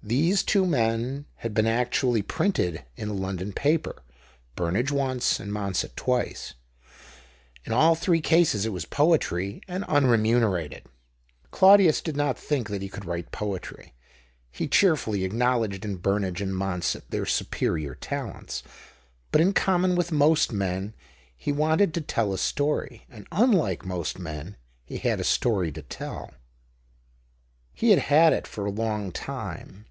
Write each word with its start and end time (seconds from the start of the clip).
These 0.00 0.42
two 0.42 0.64
men 0.64 1.26
had 1.38 1.52
been 1.52 1.66
actually 1.66 2.22
printed 2.22 2.82
in 2.96 3.08
a 3.08 3.12
London 3.12 3.52
paper— 3.52 4.00
Burnage 4.56 4.90
once, 4.90 5.38
and 5.38 5.52
Monsett 5.52 5.96
twice. 5.96 6.54
In 7.66 7.74
all 7.74 7.94
three 7.94 8.22
cases 8.22 8.64
it 8.64 8.72
was 8.72 8.86
poetry, 8.86 9.60
and 9.68 9.84
unre 9.84 10.18
munerated. 10.18 10.84
Claudius 11.50 12.00
did 12.00 12.16
not 12.16 12.38
think 12.38 12.70
that 12.70 12.80
he 12.80 12.88
could 12.88 13.04
write 13.04 13.32
poetry; 13.32 13.92
he 14.50 14.66
cheerfully 14.68 15.28
acknow 15.28 15.60
ledged 15.60 15.84
in 15.84 15.96
Burnage 15.96 16.40
and 16.40 16.54
Monsett 16.54 17.02
their 17.10 17.26
superior 17.26 17.90
THE 17.90 17.96
OCTAVE 17.96 18.00
OF 18.00 18.08
CLAUDIUS. 18.08 18.62
85 18.62 18.62
talents. 18.62 18.62
But, 19.32 19.40
in 19.42 19.52
common 19.52 19.94
with 19.94 20.10
most 20.12 20.52
men, 20.52 20.94
lie 21.44 21.52
wanted 21.52 21.92
to 21.94 22.00
tell 22.00 22.32
a 22.32 22.38
story— 22.38 23.04
and, 23.10 23.26
unlike 23.30 23.84
most 23.84 24.18
men, 24.18 24.56
lie 24.88 24.96
had 24.98 25.20
a 25.20 25.24
story 25.24 25.70
to 25.72 25.82
tell. 25.82 26.32
He 27.74 27.90
had 27.90 27.98
had 27.98 28.32
it 28.32 28.46
for 28.46 28.64
a 28.64 28.70
long 28.70 29.12
time. 29.12 29.84